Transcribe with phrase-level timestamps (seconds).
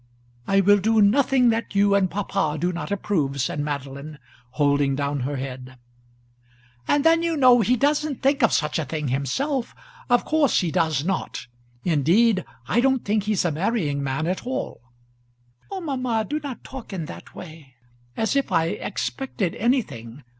[0.47, 4.17] "I will do nothing that you and papa do not approve," said Madeline,
[4.53, 5.77] holding down her head.
[6.87, 9.75] "And then you know he doesn't think of such a thing himself
[10.09, 11.45] of course he does not.
[11.83, 14.81] Indeed, I don't think he's a marrying man at all."
[15.69, 17.75] "Oh, mamma, do not talk in that way;
[18.17, 20.23] as if I expected anything.